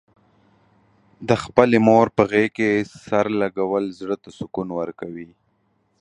د 1.29 1.31
خپلې 1.43 1.77
مور 1.87 2.07
په 2.17 2.23
غېږه 2.31 2.53
کې 2.57 2.69
سر 3.03 3.25
لږول، 3.41 3.85
زړه 3.99 4.15
ته 4.23 4.29
سکون 4.37 4.67
ورکوي. 4.79 5.29